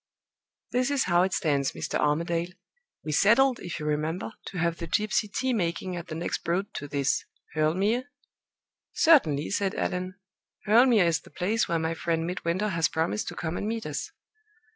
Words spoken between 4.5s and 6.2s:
have the gypsy tea making at the